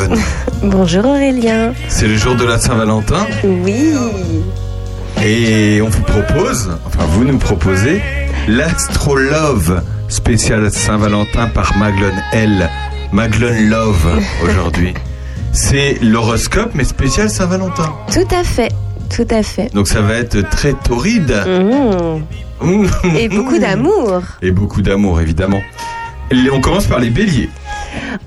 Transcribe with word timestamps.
Bonjour 0.62 1.04
Aurélien. 1.04 1.72
C'est 1.88 2.06
le 2.06 2.16
jour 2.16 2.34
de 2.34 2.44
la 2.44 2.58
Saint-Valentin 2.58 3.26
Oui. 3.44 3.92
et 5.22 5.80
on 5.82 5.88
vous 5.88 6.02
propose, 6.02 6.70
enfin 6.86 7.04
vous 7.10 7.24
nous 7.24 7.38
proposez, 7.38 8.00
l'Astrolove 8.48 9.82
spécial 10.08 10.70
Saint-Valentin 10.70 11.48
par 11.48 11.76
Maglone 11.76 12.22
L. 12.32 12.70
Maglone 13.12 13.68
Love 13.68 14.20
aujourd'hui. 14.44 14.94
C'est 15.52 15.98
l'horoscope 16.02 16.70
mais 16.74 16.84
spécial 16.84 17.28
Saint-Valentin. 17.28 17.92
Tout 18.12 18.34
à 18.34 18.44
fait. 18.44 18.72
Tout 19.14 19.26
à 19.30 19.42
fait. 19.42 19.72
Donc 19.74 19.88
ça 19.88 20.00
va 20.00 20.14
être 20.14 20.48
très 20.48 20.72
torride. 20.72 21.34
Mmh. 21.46 22.66
Mmh. 22.66 22.86
Et 23.18 23.28
beaucoup 23.28 23.58
d'amour. 23.58 24.22
Et 24.40 24.50
beaucoup 24.52 24.80
d'amour 24.80 25.20
évidemment. 25.20 25.60
Et 26.30 26.48
on 26.50 26.60
commence 26.62 26.86
par 26.86 26.98
les 26.98 27.10
béliers. 27.10 27.50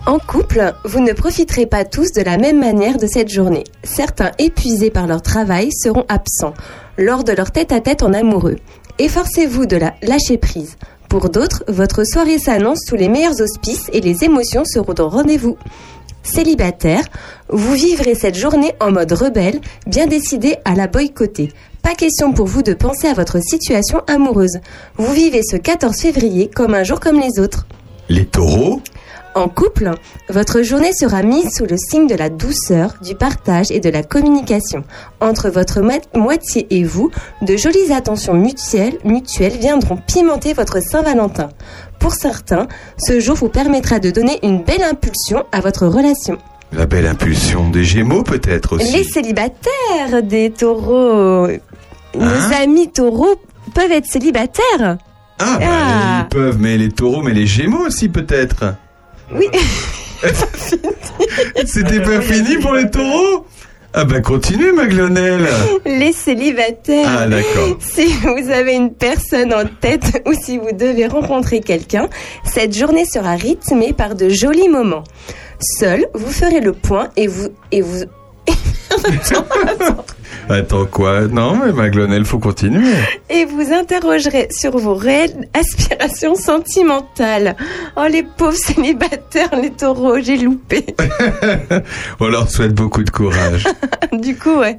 En 0.05 0.19
couple, 0.19 0.73
vous 0.83 0.99
ne 0.99 1.13
profiterez 1.13 1.65
pas 1.65 1.85
tous 1.85 2.11
de 2.11 2.21
la 2.21 2.37
même 2.37 2.59
manière 2.59 2.97
de 2.97 3.07
cette 3.07 3.29
journée. 3.29 3.63
Certains 3.83 4.31
épuisés 4.39 4.89
par 4.89 5.07
leur 5.07 5.21
travail 5.21 5.69
seront 5.71 6.05
absents 6.09 6.53
lors 6.97 7.23
de 7.23 7.33
leur 7.33 7.51
tête-à-tête 7.51 8.03
en 8.03 8.13
amoureux. 8.13 8.57
Efforcez-vous 8.99 9.65
de 9.65 9.77
la 9.77 9.95
lâcher 10.01 10.37
prise. 10.37 10.77
Pour 11.09 11.29
d'autres, 11.29 11.63
votre 11.67 12.03
soirée 12.03 12.39
s'annonce 12.39 12.79
sous 12.87 12.95
les 12.95 13.09
meilleurs 13.09 13.39
auspices 13.41 13.89
et 13.93 14.01
les 14.01 14.23
émotions 14.23 14.63
seront 14.65 14.95
au 14.99 15.09
rendez-vous. 15.09 15.57
Célibataire, 16.23 17.03
vous 17.49 17.73
vivrez 17.73 18.15
cette 18.15 18.35
journée 18.35 18.73
en 18.79 18.91
mode 18.91 19.11
rebelle, 19.11 19.61
bien 19.85 20.07
décidé 20.07 20.55
à 20.65 20.73
la 20.73 20.87
boycotter. 20.87 21.51
Pas 21.83 21.93
question 21.93 22.33
pour 22.33 22.47
vous 22.47 22.63
de 22.63 22.73
penser 22.73 23.07
à 23.07 23.13
votre 23.13 23.39
situation 23.43 24.01
amoureuse. 24.07 24.57
Vous 24.97 25.13
vivez 25.13 25.41
ce 25.43 25.55
14 25.55 25.95
février 25.95 26.49
comme 26.53 26.73
un 26.73 26.83
jour 26.83 26.99
comme 26.99 27.19
les 27.19 27.39
autres. 27.39 27.67
Les 28.09 28.25
taureaux, 28.25 28.81
En 29.35 29.49
couple, 29.49 29.91
votre 30.29 30.61
journée 30.61 30.93
sera 30.93 31.21
mise 31.21 31.49
sous 31.57 31.65
le 31.65 31.75
signe 31.75 32.07
de 32.07 32.15
la 32.15 32.29
douceur, 32.29 32.93
du 33.03 33.15
partage 33.15 33.69
et 33.69 33.81
de 33.81 33.89
la 33.89 34.01
communication. 34.01 34.85
Entre 35.19 35.49
votre 35.49 35.81
mo- 35.81 35.91
moitié 36.15 36.65
et 36.69 36.85
vous, 36.85 37.11
de 37.41 37.57
jolies 37.57 37.91
attentions 37.91 38.33
mutuelles, 38.33 38.97
mutuelles 39.03 39.57
viendront 39.59 39.97
pimenter 39.97 40.53
votre 40.53 40.81
Saint-Valentin. 40.81 41.49
Pour 41.99 42.13
certains, 42.13 42.67
ce 42.97 43.19
jour 43.19 43.35
vous 43.35 43.49
permettra 43.49 43.99
de 43.99 44.09
donner 44.09 44.39
une 44.41 44.63
belle 44.63 44.83
impulsion 44.83 45.43
à 45.51 45.59
votre 45.59 45.85
relation. 45.85 46.37
la 46.71 46.85
belle 46.85 47.05
impulsion 47.07 47.69
des 47.69 47.83
gémeaux 47.83 48.23
peut-être 48.23 48.77
aussi. 48.77 48.91
Les 48.93 49.03
célibataires 49.03 50.23
des 50.23 50.49
taureaux, 50.51 51.47
nos 51.47 52.21
Hein 52.21 52.51
amis 52.63 52.89
taureaux 52.89 53.35
peuvent 53.73 53.91
être 53.91 54.07
célibataires. 54.07 54.97
Ah, 55.39 55.57
bah, 55.59 55.65
Ah. 55.65 56.19
ils 56.23 56.29
peuvent, 56.29 56.57
mais 56.59 56.77
les 56.77 56.89
taureaux, 56.89 57.21
mais 57.21 57.33
les 57.33 57.45
gémeaux 57.47 57.85
aussi 57.85 58.07
peut-être. 58.07 58.75
Oui. 59.33 59.47
C'était 61.65 62.01
pas 62.01 62.21
fini 62.21 62.57
pour 62.57 62.73
les 62.73 62.89
taureaux? 62.89 63.45
Ah 63.97 64.03
bah 64.03 64.19
continue 64.19 64.73
Maglonel 64.73 65.47
Les 65.85 66.11
célibataires. 66.11 67.07
Ah 67.07 67.27
d'accord. 67.27 67.77
Si 67.79 68.05
vous 68.07 68.51
avez 68.51 68.73
une 68.73 68.93
personne 68.93 69.53
en 69.53 69.63
tête 69.65 70.21
ou 70.25 70.33
si 70.33 70.57
vous 70.57 70.73
devez 70.73 71.07
rencontrer 71.07 71.61
quelqu'un, 71.61 72.09
cette 72.43 72.77
journée 72.77 73.05
sera 73.05 73.35
rythmée 73.35 73.93
par 73.93 74.15
de 74.15 74.27
jolis 74.27 74.67
moments. 74.67 75.05
Seul, 75.61 76.07
vous 76.13 76.29
ferez 76.31 76.59
le 76.59 76.73
point 76.73 77.09
et 77.15 77.27
vous 77.27 77.47
et 77.71 77.81
vous 77.81 78.03
Attends 80.49 80.85
quoi? 80.85 81.21
Non 81.21 81.55
mais 81.55 81.71
Maglonel, 81.71 82.23
faut 82.23 82.37
continuer. 82.37 82.93
et 83.31 83.45
vous 83.45 83.73
interrogerez 83.73 84.47
sur 84.51 84.77
vos 84.77 84.93
réelles 84.93 85.47
aspirations 85.55 86.35
sentimentales. 86.35 87.55
Oh 87.97 88.03
les 88.07 88.21
pauvres 88.21 88.53
célibataires, 88.55 89.55
les 89.59 89.71
taureaux, 89.71 90.19
j'ai 90.19 90.37
loupé. 90.37 90.85
On 92.19 92.27
leur 92.27 92.49
souhaite 92.51 92.73
beaucoup 92.75 93.03
de 93.03 93.09
courage. 93.09 93.63
du 94.13 94.35
coup, 94.37 94.57
ouais. 94.59 94.77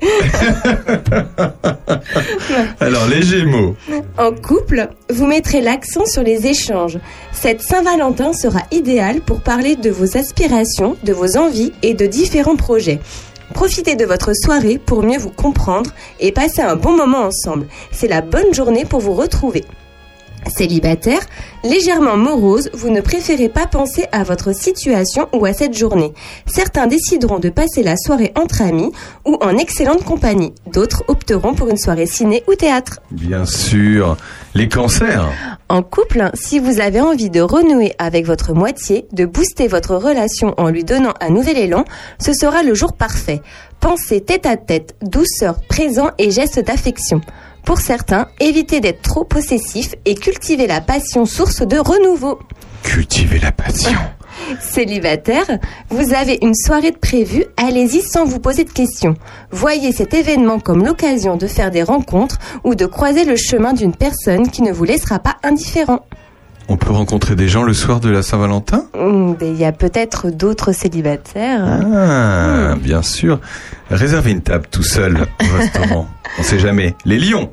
Alors 2.80 3.06
les 3.08 3.22
gémeaux. 3.22 3.74
En 4.18 4.30
couple, 4.32 4.88
vous 5.10 5.26
mettrez 5.26 5.60
l'accent 5.60 6.06
sur 6.06 6.22
les 6.22 6.46
échanges. 6.46 6.98
Cette 7.32 7.60
Saint-Valentin 7.62 8.32
sera 8.32 8.60
idéale 8.70 9.20
pour 9.20 9.40
parler 9.40 9.74
de 9.74 9.90
vos 9.90 10.16
aspirations, 10.16 10.96
de 11.02 11.12
vos 11.12 11.36
envies 11.36 11.72
et 11.82 11.94
de 11.94 12.06
différents 12.06 12.56
projets. 12.56 13.00
Profitez 13.54 13.96
de 13.96 14.04
votre 14.04 14.32
soirée 14.34 14.78
pour 14.78 15.02
mieux 15.02 15.18
vous 15.18 15.30
comprendre 15.30 15.90
et 16.20 16.32
passer 16.32 16.62
un 16.62 16.76
bon 16.76 16.96
moment 16.96 17.24
ensemble. 17.24 17.66
C'est 17.92 18.08
la 18.08 18.20
bonne 18.20 18.52
journée 18.52 18.84
pour 18.84 19.00
vous 19.00 19.14
retrouver. 19.14 19.64
Célibataire, 20.48 21.20
légèrement 21.64 22.16
morose, 22.16 22.70
vous 22.72 22.90
ne 22.90 23.00
préférez 23.00 23.48
pas 23.48 23.66
penser 23.66 24.06
à 24.12 24.22
votre 24.22 24.54
situation 24.54 25.28
ou 25.32 25.44
à 25.44 25.52
cette 25.52 25.76
journée. 25.76 26.12
Certains 26.46 26.86
décideront 26.86 27.38
de 27.38 27.48
passer 27.48 27.82
la 27.82 27.96
soirée 27.96 28.32
entre 28.36 28.62
amis 28.62 28.92
ou 29.24 29.36
en 29.40 29.56
excellente 29.56 30.04
compagnie. 30.04 30.52
D'autres 30.72 31.04
opteront 31.08 31.54
pour 31.54 31.68
une 31.68 31.78
soirée 31.78 32.06
ciné 32.06 32.44
ou 32.48 32.54
théâtre. 32.54 33.00
Bien 33.10 33.44
sûr. 33.44 34.16
Les 34.54 34.68
cancers. 34.68 35.28
En 35.68 35.82
couple, 35.82 36.30
si 36.34 36.60
vous 36.60 36.80
avez 36.80 37.00
envie 37.00 37.28
de 37.28 37.40
renouer 37.40 37.92
avec 37.98 38.24
votre 38.24 38.54
moitié, 38.54 39.06
de 39.12 39.24
booster 39.24 39.66
votre 39.66 39.96
relation 39.96 40.54
en 40.58 40.68
lui 40.68 40.84
donnant 40.84 41.14
un 41.20 41.30
nouvel 41.30 41.58
élan, 41.58 41.84
ce 42.20 42.32
sera 42.32 42.62
le 42.62 42.72
jour 42.72 42.92
parfait. 42.92 43.42
Pensez 43.80 44.20
tête 44.20 44.46
à 44.46 44.56
tête, 44.56 44.94
douceur, 45.02 45.60
présent 45.68 46.10
et 46.18 46.30
gestes 46.30 46.60
d'affection. 46.60 47.20
Pour 47.64 47.78
certains, 47.78 48.28
évitez 48.38 48.80
d'être 48.80 49.02
trop 49.02 49.24
possessif 49.24 49.96
et 50.04 50.14
cultivez 50.14 50.68
la 50.68 50.80
passion 50.80 51.26
source 51.26 51.66
de 51.66 51.78
renouveau. 51.78 52.38
Cultiver 52.84 53.40
la 53.40 53.50
passion. 53.50 53.98
Célibataire, 54.60 55.58
vous 55.90 56.14
avez 56.14 56.38
une 56.42 56.54
soirée 56.54 56.90
de 56.90 56.98
prévue, 56.98 57.44
allez-y 57.56 58.02
sans 58.02 58.24
vous 58.24 58.40
poser 58.40 58.64
de 58.64 58.70
questions. 58.70 59.14
Voyez 59.50 59.92
cet 59.92 60.14
événement 60.14 60.58
comme 60.58 60.84
l'occasion 60.84 61.36
de 61.36 61.46
faire 61.46 61.70
des 61.70 61.82
rencontres 61.82 62.38
ou 62.64 62.74
de 62.74 62.86
croiser 62.86 63.24
le 63.24 63.36
chemin 63.36 63.72
d'une 63.72 63.94
personne 63.94 64.50
qui 64.50 64.62
ne 64.62 64.72
vous 64.72 64.84
laissera 64.84 65.18
pas 65.18 65.36
indifférent. 65.42 66.00
On 66.68 66.76
peut 66.76 66.90
rencontrer 66.90 67.36
des 67.36 67.46
gens 67.48 67.62
le 67.62 67.72
soir 67.72 68.00
de 68.00 68.08
la 68.10 68.22
Saint-Valentin? 68.22 68.86
Hmm, 68.94 69.34
Il 69.40 69.56
y 69.56 69.64
a 69.64 69.70
peut-être 69.72 70.30
d'autres 70.30 70.72
célibataires. 70.72 71.64
Ah, 71.94 72.74
bien 72.80 73.02
sûr. 73.02 73.38
Réservez 73.90 74.32
une 74.32 74.40
table 74.42 74.66
tout 74.70 74.82
seul 74.82 75.16
au 75.42 75.56
restaurant. 75.58 76.06
On 76.38 76.42
sait 76.42 76.58
jamais. 76.58 76.96
Les 77.04 77.18
lions. 77.20 77.50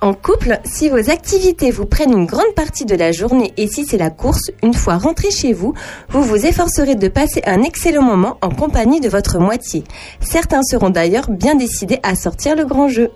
En 0.00 0.14
couple, 0.14 0.60
si 0.64 0.88
vos 0.88 1.10
activités 1.10 1.70
vous 1.72 1.86
prennent 1.86 2.12
une 2.12 2.26
grande 2.26 2.54
partie 2.54 2.84
de 2.84 2.94
la 2.94 3.10
journée 3.10 3.52
et 3.56 3.66
si 3.66 3.84
c'est 3.86 3.96
la 3.96 4.10
course, 4.10 4.50
une 4.62 4.74
fois 4.74 4.98
rentré 4.98 5.30
chez 5.30 5.52
vous, 5.52 5.74
vous 6.10 6.22
vous 6.22 6.46
efforcerez 6.46 6.94
de 6.94 7.08
passer 7.08 7.42
un 7.46 7.62
excellent 7.62 8.02
moment 8.02 8.36
en 8.40 8.50
compagnie 8.50 9.00
de 9.00 9.08
votre 9.08 9.38
moitié. 9.40 9.82
Certains 10.20 10.62
seront 10.62 10.90
d'ailleurs 10.90 11.28
bien 11.30 11.54
décidés 11.56 11.98
à 12.02 12.14
sortir 12.14 12.54
le 12.54 12.66
grand 12.66 12.86
jeu. 12.88 13.10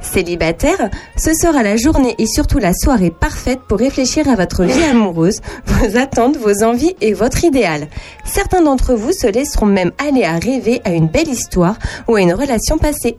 Célibataire, 0.00 0.90
ce 1.16 1.32
sera 1.34 1.62
la 1.62 1.76
journée 1.76 2.14
et 2.18 2.26
surtout 2.26 2.58
la 2.58 2.72
soirée 2.72 3.10
parfaite 3.10 3.60
pour 3.68 3.78
réfléchir 3.78 4.28
à 4.28 4.36
votre 4.36 4.64
vie 4.64 4.84
amoureuse, 4.84 5.40
vos 5.66 5.96
attentes, 5.96 6.36
vos 6.36 6.64
envies 6.64 6.94
et 7.00 7.12
votre 7.12 7.44
idéal. 7.44 7.88
Certains 8.24 8.62
d'entre 8.62 8.94
vous 8.94 9.12
se 9.12 9.26
laisseront 9.26 9.66
même 9.66 9.92
aller 9.98 10.24
à 10.24 10.38
rêver 10.38 10.80
à 10.84 10.90
une 10.90 11.08
belle 11.08 11.28
histoire 11.28 11.76
ou 12.06 12.14
à 12.14 12.20
une 12.20 12.32
relation 12.32 12.78
passée. 12.78 13.18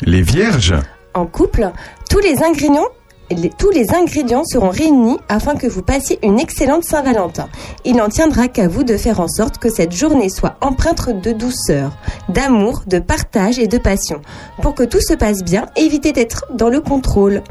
Les 0.00 0.22
vierges. 0.22 0.74
En 1.14 1.26
couple, 1.26 1.70
tous 2.08 2.20
les 2.20 2.42
ingrédients 2.42 2.88
tous 3.58 3.70
les 3.70 3.92
ingrédients 3.94 4.44
seront 4.44 4.70
réunis 4.70 5.18
afin 5.28 5.54
que 5.54 5.66
vous 5.66 5.82
passiez 5.82 6.18
une 6.22 6.38
excellente 6.38 6.84
Saint-Valentin. 6.84 7.48
Il 7.84 7.96
n'en 7.96 8.08
tiendra 8.08 8.48
qu'à 8.48 8.68
vous 8.68 8.84
de 8.84 8.96
faire 8.96 9.20
en 9.20 9.28
sorte 9.28 9.58
que 9.58 9.70
cette 9.70 9.92
journée 9.92 10.28
soit 10.28 10.56
empreinte 10.60 10.92
de 11.10 11.32
douceur, 11.32 11.92
d'amour, 12.28 12.82
de 12.86 12.98
partage 12.98 13.58
et 13.58 13.66
de 13.66 13.78
passion. 13.78 14.20
Pour 14.60 14.74
que 14.74 14.82
tout 14.82 15.00
se 15.00 15.14
passe 15.14 15.42
bien, 15.42 15.66
évitez 15.76 16.12
d'être 16.12 16.46
dans 16.54 16.68
le 16.68 16.80
contrôle. 16.80 17.42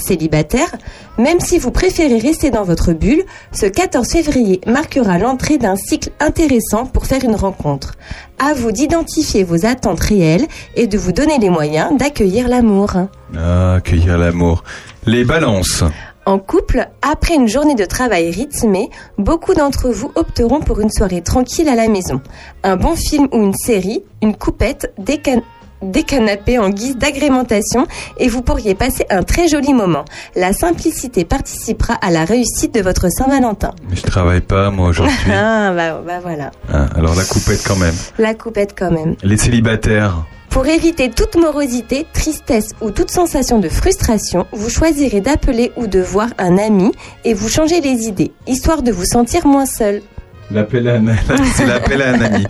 Célibataire, 0.00 0.70
même 1.18 1.40
si 1.40 1.58
vous 1.58 1.70
préférez 1.70 2.18
rester 2.18 2.50
dans 2.50 2.64
votre 2.64 2.92
bulle, 2.92 3.22
ce 3.52 3.66
14 3.66 4.08
février 4.08 4.60
marquera 4.66 5.18
l'entrée 5.18 5.58
d'un 5.58 5.76
cycle 5.76 6.10
intéressant 6.20 6.86
pour 6.86 7.06
faire 7.06 7.24
une 7.24 7.34
rencontre. 7.36 7.94
À 8.38 8.54
vous 8.54 8.72
d'identifier 8.72 9.44
vos 9.44 9.66
attentes 9.66 10.00
réelles 10.00 10.46
et 10.74 10.86
de 10.86 10.98
vous 10.98 11.12
donner 11.12 11.38
les 11.38 11.50
moyens 11.50 11.96
d'accueillir 11.96 12.48
l'amour. 12.48 12.92
Ah, 13.36 13.74
accueillir 13.74 14.18
l'amour. 14.18 14.64
Les 15.06 15.24
balances. 15.24 15.84
En 16.26 16.38
couple, 16.38 16.86
après 17.02 17.34
une 17.34 17.48
journée 17.48 17.74
de 17.74 17.84
travail 17.86 18.30
rythmée, 18.30 18.90
beaucoup 19.18 19.54
d'entre 19.54 19.88
vous 19.88 20.12
opteront 20.14 20.60
pour 20.60 20.80
une 20.80 20.90
soirée 20.90 21.22
tranquille 21.22 21.68
à 21.68 21.74
la 21.74 21.88
maison. 21.88 22.20
Un 22.62 22.76
bon 22.76 22.94
film 22.94 23.26
ou 23.32 23.42
une 23.42 23.54
série, 23.54 24.04
une 24.22 24.36
coupette, 24.36 24.92
des, 24.98 25.18
can- 25.18 25.42
des 25.82 26.02
canapés 26.02 26.58
en 26.58 26.70
guise 26.70 26.96
d'agrémentation 26.96 27.86
et 28.18 28.28
vous 28.28 28.42
pourriez 28.42 28.74
passer 28.74 29.06
un 29.10 29.22
très 29.22 29.48
joli 29.48 29.72
moment. 29.72 30.04
La 30.36 30.52
simplicité 30.52 31.24
participera 31.24 31.94
à 31.94 32.10
la 32.10 32.24
réussite 32.24 32.74
de 32.74 32.80
votre 32.80 33.08
Saint-Valentin. 33.10 33.72
Mais 33.88 33.96
je 33.96 34.02
travaille 34.02 34.40
pas, 34.40 34.70
moi, 34.70 34.88
aujourd'hui. 34.88 35.16
Ah, 35.32 35.72
bah, 35.74 36.02
bah 36.06 36.20
voilà. 36.20 36.50
Ah, 36.72 36.86
alors 36.94 37.14
la 37.14 37.24
coupette 37.24 37.62
quand 37.66 37.76
même. 37.76 37.94
La 38.18 38.34
coupette 38.34 38.74
quand 38.78 38.90
même. 38.90 39.16
Les 39.22 39.36
célibataires. 39.36 40.24
Pour 40.50 40.66
éviter 40.66 41.10
toute 41.10 41.36
morosité, 41.36 42.06
tristesse 42.12 42.70
ou 42.80 42.90
toute 42.90 43.10
sensation 43.10 43.60
de 43.60 43.68
frustration, 43.68 44.46
vous 44.52 44.68
choisirez 44.68 45.20
d'appeler 45.20 45.70
ou 45.76 45.86
de 45.86 46.00
voir 46.00 46.28
un 46.38 46.58
ami 46.58 46.90
et 47.24 47.34
vous 47.34 47.48
changez 47.48 47.80
les 47.80 48.08
idées, 48.08 48.32
histoire 48.48 48.82
de 48.82 48.90
vous 48.90 49.04
sentir 49.04 49.46
moins 49.46 49.66
seul. 49.66 50.02
L'appel 50.50 50.88
à 50.88 50.94
un, 50.94 51.04
c'est 51.54 51.66
l'appel 51.66 52.02
à 52.02 52.10
un 52.10 52.20
ami. 52.20 52.46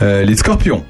Euh, 0.00 0.22
les 0.24 0.36
scorpions. 0.36 0.82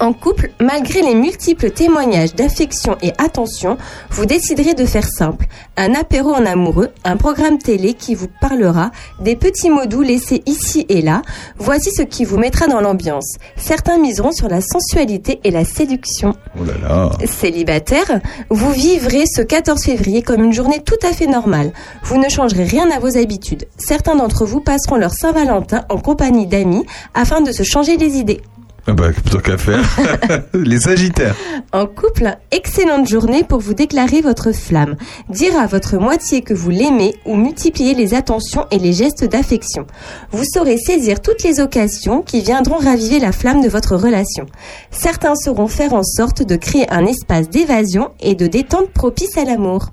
En 0.00 0.12
couple, 0.12 0.50
malgré 0.60 1.02
les 1.02 1.14
multiples 1.14 1.70
témoignages 1.70 2.34
d'affection 2.34 2.96
et 3.02 3.12
attention, 3.18 3.76
vous 4.10 4.26
déciderez 4.26 4.74
de 4.74 4.84
faire 4.84 5.06
simple. 5.06 5.46
Un 5.76 5.94
apéro 5.94 6.32
en 6.34 6.46
amoureux, 6.46 6.90
un 7.04 7.16
programme 7.16 7.58
télé 7.58 7.94
qui 7.94 8.14
vous 8.14 8.28
parlera, 8.40 8.90
des 9.20 9.36
petits 9.36 9.70
mots 9.70 9.86
doux 9.86 10.02
laissés 10.02 10.42
ici 10.46 10.84
et 10.88 11.02
là. 11.02 11.22
Voici 11.58 11.90
ce 11.90 12.02
qui 12.02 12.24
vous 12.24 12.38
mettra 12.38 12.66
dans 12.66 12.80
l'ambiance. 12.80 13.36
Certains 13.56 13.98
miseront 13.98 14.32
sur 14.32 14.48
la 14.48 14.60
sensualité 14.60 15.40
et 15.44 15.50
la 15.50 15.64
séduction. 15.64 16.34
Oh 16.60 16.64
là 16.64 16.74
là. 16.80 17.10
Célibataire, 17.26 18.20
vous 18.50 18.72
vivrez 18.72 19.24
ce 19.26 19.42
14 19.42 19.82
février 19.82 20.22
comme 20.22 20.42
une 20.44 20.52
journée 20.52 20.82
tout 20.84 20.98
à 21.02 21.12
fait 21.12 21.26
normale. 21.26 21.72
Vous 22.02 22.18
ne 22.18 22.28
changerez 22.28 22.64
rien 22.64 22.90
à 22.90 22.98
vos 22.98 23.16
habitudes. 23.16 23.66
Certains 23.78 24.16
d'entre 24.16 24.44
vous 24.44 24.60
passeront 24.60 24.96
leur 24.96 25.12
Saint-Valentin 25.12 25.84
en 25.88 25.98
compagnie 25.98 26.46
d'amis 26.46 26.84
afin 27.14 27.40
de 27.40 27.52
se 27.52 27.62
changer 27.62 27.96
les 27.96 28.16
idées. 28.16 28.40
Ah 28.90 28.94
bah, 28.94 29.12
plutôt 29.12 29.40
qu'à 29.40 29.58
faire. 29.58 29.84
les 30.54 30.80
sagittaires. 30.80 31.36
En 31.72 31.84
couple, 31.84 32.38
excellente 32.50 33.06
journée 33.06 33.44
pour 33.44 33.60
vous 33.60 33.74
déclarer 33.74 34.22
votre 34.22 34.52
flamme. 34.52 34.96
Dire 35.28 35.60
à 35.60 35.66
votre 35.66 35.98
moitié 35.98 36.40
que 36.40 36.54
vous 36.54 36.70
l'aimez 36.70 37.14
ou 37.26 37.36
multiplier 37.36 37.92
les 37.92 38.14
attentions 38.14 38.64
et 38.70 38.78
les 38.78 38.94
gestes 38.94 39.26
d'affection. 39.26 39.86
Vous 40.30 40.44
saurez 40.54 40.78
saisir 40.78 41.20
toutes 41.20 41.42
les 41.42 41.60
occasions 41.60 42.22
qui 42.22 42.40
viendront 42.40 42.78
raviver 42.78 43.18
la 43.18 43.32
flamme 43.32 43.60
de 43.60 43.68
votre 43.68 43.94
relation. 43.94 44.46
Certains 44.90 45.34
sauront 45.34 45.68
faire 45.68 45.92
en 45.92 46.02
sorte 46.02 46.42
de 46.42 46.56
créer 46.56 46.90
un 46.90 47.04
espace 47.04 47.50
d'évasion 47.50 48.12
et 48.20 48.34
de 48.34 48.46
détente 48.46 48.88
propice 48.88 49.36
à 49.36 49.44
l'amour. 49.44 49.88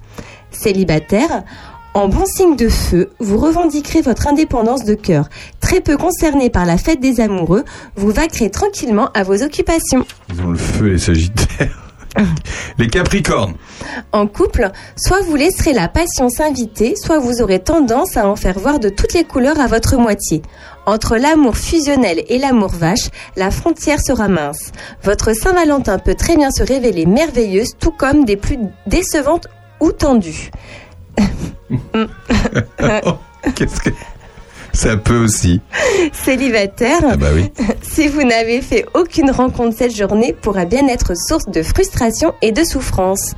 Célibataire, 0.52 1.44
en 1.96 2.10
bon 2.10 2.26
signe 2.26 2.58
de 2.58 2.68
feu, 2.68 3.10
vous 3.20 3.38
revendiquerez 3.38 4.02
votre 4.02 4.28
indépendance 4.28 4.84
de 4.84 4.96
cœur. 4.96 5.30
Très 5.62 5.80
peu 5.80 5.96
concerné 5.96 6.50
par 6.50 6.66
la 6.66 6.78
fête 6.78 7.00
des 7.00 7.22
amoureux, 7.22 7.64
vous 7.96 8.12
vaquerez 8.12 8.52
tranquillement 8.52 9.10
à 9.14 9.24
vos 9.24 9.42
occupations. 9.42 10.06
Ils 10.30 10.42
ont 10.42 10.52
le 10.52 10.58
feu, 10.58 10.88
les 10.90 10.98
sagittaires. 10.98 11.82
les 12.78 12.88
capricornes. 12.88 13.54
En 14.12 14.28
couple, 14.28 14.72
soit 14.98 15.22
vous 15.22 15.36
laisserez 15.36 15.72
la 15.72 15.88
passion 15.88 16.28
s'inviter, 16.28 16.96
soit 16.98 17.20
vous 17.20 17.42
aurez 17.42 17.60
tendance 17.60 18.18
à 18.18 18.28
en 18.28 18.36
faire 18.36 18.60
voir 18.60 18.80
de 18.80 18.90
toutes 18.90 19.14
les 19.14 19.24
couleurs 19.24 19.60
à 19.60 19.68
votre 19.68 19.98
moitié. 19.98 20.42
Entre 20.86 21.16
l'amour 21.16 21.56
fusionnel 21.56 22.24
et 22.28 22.38
l'amour 22.40 22.72
vache, 22.72 23.10
la 23.38 23.52
frontière 23.52 24.02
sera 24.02 24.28
mince. 24.28 24.74
Votre 25.02 25.34
Saint-Valentin 25.34 25.98
peut 25.98 26.16
très 26.16 26.36
bien 26.36 26.52
se 26.52 26.64
révéler 26.64 27.06
merveilleuse, 27.06 27.72
tout 27.80 27.92
comme 27.92 28.26
des 28.26 28.38
plus 28.38 28.60
décevantes 28.86 29.48
ou 29.80 29.92
tendues. 29.92 30.52
Qu'est-ce 33.56 33.80
que. 33.82 33.90
Ça 34.74 34.98
peut 34.98 35.18
aussi. 35.24 35.62
Célibataire, 36.12 37.00
Ah 37.10 37.16
bah 37.16 37.30
oui. 37.34 37.50
si 37.82 38.10
vous 38.10 38.24
n'avez 38.24 38.62
fait 38.62 38.86
aucune 38.94 39.32
rencontre 39.32 39.74
cette 39.78 39.96
journée, 39.96 40.34
pourra 40.34 40.66
bien 40.66 40.88
être 40.90 41.14
source 41.16 41.46
de 41.48 41.64
frustration 41.64 42.34
et 42.42 42.52
de 42.52 42.64
souffrance. 42.66 43.36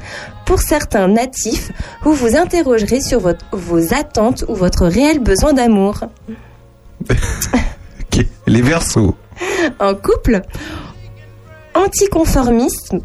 Pour 0.47 0.59
certains 0.61 1.07
natifs, 1.07 1.71
vous 2.01 2.13
vous 2.13 2.35
interrogerez 2.35 3.01
sur 3.01 3.19
votre- 3.19 3.45
vos 3.51 3.93
attentes 3.93 4.45
ou 4.47 4.55
votre 4.55 4.87
réel 4.87 5.19
besoin 5.19 5.53
d'amour. 5.53 5.99
Les 8.47 8.61
versos. 8.63 9.13
En 9.79 9.93
couple, 9.93 10.41
anticonformiste, 11.75 12.93
an- 12.93 13.01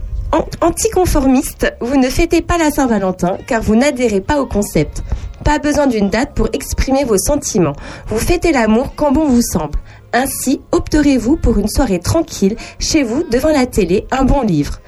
anticonformiste, 0.60 1.72
vous 1.80 1.96
ne 1.96 2.08
fêtez 2.08 2.42
pas 2.42 2.58
la 2.58 2.70
Saint-Valentin 2.70 3.36
car 3.46 3.62
vous 3.62 3.76
n'adhérez 3.76 4.20
pas 4.20 4.40
au 4.40 4.46
concept. 4.46 5.02
Pas 5.44 5.58
besoin 5.58 5.86
d'une 5.86 6.08
date 6.08 6.34
pour 6.34 6.48
exprimer 6.52 7.04
vos 7.04 7.18
sentiments. 7.18 7.74
Vous 8.06 8.18
fêtez 8.18 8.52
l'amour 8.52 8.94
quand 8.96 9.12
bon 9.12 9.26
vous 9.26 9.42
semble. 9.42 9.78
Ainsi, 10.12 10.60
opterez-vous 10.72 11.36
pour 11.36 11.58
une 11.58 11.68
soirée 11.68 11.98
tranquille, 11.98 12.56
chez 12.78 13.02
vous, 13.02 13.24
devant 13.30 13.48
la 13.50 13.66
télé, 13.66 14.06
un 14.10 14.24
bon 14.24 14.42
livre. 14.42 14.80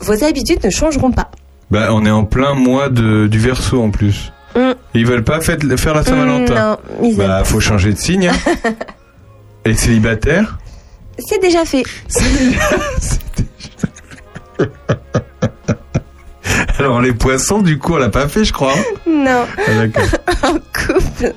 Vos 0.00 0.22
habitudes 0.24 0.62
ne 0.64 0.70
changeront 0.70 1.12
pas. 1.12 1.30
Bah, 1.70 1.88
on 1.92 2.04
est 2.04 2.10
en 2.10 2.24
plein 2.24 2.54
mois 2.54 2.88
de, 2.88 3.26
du 3.26 3.38
verso 3.38 3.80
en 3.82 3.90
plus. 3.90 4.32
Hum, 4.54 4.74
Ils 4.94 5.06
veulent 5.06 5.24
pas 5.24 5.40
fête- 5.40 5.76
faire 5.76 5.94
la 5.94 6.02
Saint-Valentin. 6.04 6.54
Non, 6.54 6.76
ils 7.02 7.10
aiment 7.12 7.16
Bah, 7.28 7.38
pas. 7.38 7.44
faut 7.44 7.60
changer 7.60 7.92
de 7.92 7.98
signe. 7.98 8.28
hein. 8.28 8.70
Et 9.64 9.70
les 9.70 9.74
célibataires 9.76 10.58
C'est 11.18 11.40
déjà 11.40 11.64
fait. 11.64 11.82
Alors, 16.86 17.00
les 17.00 17.14
poissons, 17.14 17.62
du 17.62 17.80
coup, 17.80 17.94
on 17.94 17.96
l'a 17.96 18.10
pas 18.10 18.28
fait, 18.28 18.44
je 18.44 18.52
crois. 18.52 18.72
Non. 19.08 19.44
Ah, 19.66 20.30
en 20.46 20.52
couple. 20.52 21.34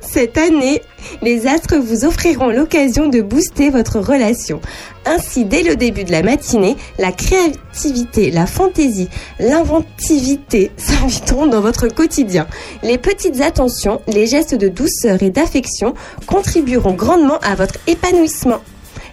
Cette 0.00 0.38
année, 0.38 0.80
les 1.20 1.46
astres 1.46 1.76
vous 1.76 2.06
offriront 2.06 2.48
l'occasion 2.48 3.10
de 3.10 3.20
booster 3.20 3.68
votre 3.68 4.00
relation. 4.00 4.62
Ainsi, 5.04 5.44
dès 5.44 5.62
le 5.62 5.76
début 5.76 6.04
de 6.04 6.12
la 6.12 6.22
matinée, 6.22 6.78
la 6.98 7.12
créativité, 7.12 8.30
la 8.30 8.46
fantaisie, 8.46 9.10
l'inventivité 9.38 10.70
s'inviteront 10.78 11.46
dans 11.46 11.60
votre 11.60 11.88
quotidien. 11.88 12.46
Les 12.82 12.96
petites 12.96 13.42
attentions, 13.42 14.00
les 14.06 14.26
gestes 14.26 14.54
de 14.54 14.68
douceur 14.68 15.22
et 15.22 15.28
d'affection 15.28 15.92
contribueront 16.26 16.94
grandement 16.94 17.38
à 17.42 17.54
votre 17.54 17.74
épanouissement. 17.86 18.62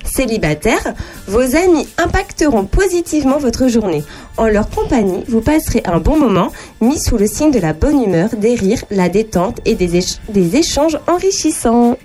Célibataire, 0.06 0.94
vos 1.27 1.56
amis 1.56 1.88
impacteront 1.98 2.65
positivement 2.65 3.38
votre 3.38 3.68
journée. 3.68 4.03
En 4.38 4.48
leur 4.48 4.69
compagnie, 4.69 5.24
vous 5.27 5.42
passerez 5.42 5.81
un 5.86 6.00
bon 6.00 6.18
moment, 6.18 6.51
mis 6.81 7.00
sous 7.00 7.18
le 7.18 7.27
signe 7.27 7.51
de 7.51 7.59
la 7.59 7.74
bonne 7.74 8.01
humeur, 8.03 8.30
des 8.38 8.56
rires, 8.56 8.83
la 8.92 9.09
détente 9.09 9.59
et 9.65 9.75
des, 9.75 10.00
éch- 10.00 10.19
des 10.30 10.56
échanges 10.56 10.98
enrichissants. 11.07 11.98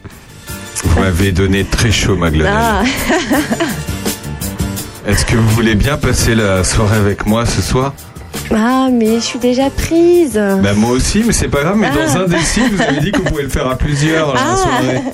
Vous 0.84 1.00
m'avez 1.00 1.32
donné 1.32 1.64
très 1.64 1.90
chaud, 1.90 2.16
Magdalene. 2.16 2.52
Ah, 2.54 2.82
Est-ce 5.06 5.24
que 5.24 5.36
vous 5.36 5.48
voulez 5.50 5.74
bien 5.74 5.96
passer 5.96 6.34
la 6.34 6.64
soirée 6.64 6.98
avec 6.98 7.26
moi 7.26 7.46
ce 7.46 7.62
soir? 7.62 7.94
Ah, 8.54 8.88
mais 8.92 9.16
je 9.16 9.20
suis 9.24 9.38
déjà 9.38 9.70
prise. 9.70 10.34
Bah, 10.34 10.72
moi 10.74 10.90
aussi, 10.90 11.22
mais 11.26 11.32
c'est 11.32 11.48
pas 11.48 11.62
grave. 11.62 11.76
Mais 11.76 11.88
dans 11.90 11.96
Ah. 12.14 12.18
un 12.20 12.26
des 12.28 12.36
vous 12.36 12.82
avez 12.82 13.00
dit 13.00 13.12
que 13.12 13.18
vous 13.18 13.24
pouvez 13.24 13.42
le 13.44 13.48
faire 13.48 13.68
à 13.68 13.76
plusieurs 13.76 14.34
la 14.34 14.40
Ah. 14.52 14.56
soirée. 14.56 15.02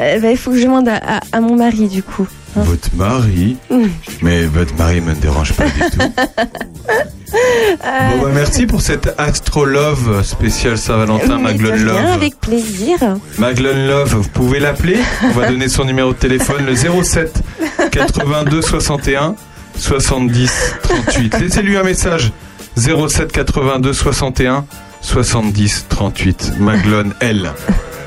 Euh, 0.00 0.20
bah, 0.20 0.30
il 0.30 0.36
faut 0.36 0.52
que 0.52 0.58
je 0.58 0.62
demande 0.62 0.86
à, 0.88 0.96
à- 0.96 1.20
à 1.32 1.40
mon 1.40 1.56
mari 1.56 1.88
du 1.88 2.04
coup. 2.04 2.26
Votre 2.54 2.88
mari 2.94 3.56
Mm. 3.68 3.86
Mais 4.22 4.44
votre 4.44 4.76
mari 4.76 5.00
me 5.00 5.12
dérange 5.14 5.54
pas 5.54 5.64
du 5.64 5.80
tout. 5.80 5.98
Bon 7.32 8.22
bah 8.22 8.30
merci 8.32 8.66
pour 8.66 8.80
cette 8.80 9.12
Astro 9.18 9.64
Love 9.66 10.22
spéciale 10.24 10.78
Saint-Valentin, 10.78 11.38
rien, 11.76 11.84
Love. 11.84 12.12
avec 12.14 12.40
plaisir. 12.40 12.96
Maglone 13.38 13.86
Love, 13.86 14.14
vous 14.14 14.28
pouvez 14.28 14.60
l'appeler. 14.60 14.98
On 15.24 15.30
va 15.38 15.48
donner 15.48 15.68
son 15.68 15.84
numéro 15.84 16.12
de 16.12 16.18
téléphone, 16.18 16.64
le 16.66 16.74
07 16.74 17.42
82 17.90 18.62
61 18.62 19.34
70 19.76 20.50
38. 20.82 21.40
Laissez-lui 21.40 21.76
un 21.76 21.82
message. 21.82 22.32
07 22.78 23.32
82 23.32 23.92
61 23.92 24.64
70 25.00 25.86
38. 25.88 26.52
Maglone 26.58 27.14
L. 27.20 27.50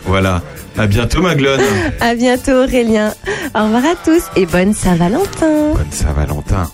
Voilà. 0.06 0.42
À 0.78 0.88
bientôt 0.88 1.22
Maglone. 1.22 1.60
À 2.00 2.16
bientôt 2.16 2.52
Aurélien. 2.64 3.14
Au 3.54 3.64
revoir 3.66 3.84
à 3.86 3.96
tous 4.04 4.24
et 4.38 4.46
bonne 4.46 4.74
Saint-Valentin. 4.74 5.74
Bonne 5.76 5.92
Saint-Valentin. 5.92 6.70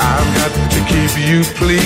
I've 0.00 0.34
got 0.36 0.52
to 0.70 0.80
keep 0.88 1.28
you 1.28 1.42
pleased. 1.54 1.84